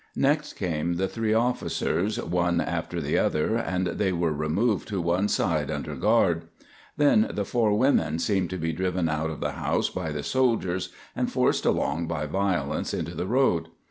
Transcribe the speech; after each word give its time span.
Next 0.15 0.53
came 0.53 0.93
the 0.95 1.07
three 1.07 1.35
officers, 1.35 2.19
one 2.19 2.59
after 2.59 2.99
the 2.99 3.19
other, 3.19 3.55
and 3.55 3.85
they 3.85 4.11
were 4.11 4.33
removed 4.33 4.87
to 4.87 4.99
one 4.99 5.27
side 5.27 5.69
under 5.69 5.95
guard. 5.95 6.45
Then 6.97 7.27
the 7.31 7.45
four 7.45 7.77
women 7.77 8.17
seemed 8.17 8.49
to 8.49 8.57
be 8.57 8.73
driven 8.73 9.07
out 9.07 9.29
of 9.29 9.41
the 9.41 9.51
house 9.51 9.89
by 9.91 10.11
the 10.11 10.23
soldiers, 10.23 10.89
and 11.15 11.31
forced 11.31 11.67
along 11.67 12.07
by 12.07 12.25
violence 12.25 12.95
into 12.95 13.13
the 13.13 13.27
road. 13.27 13.67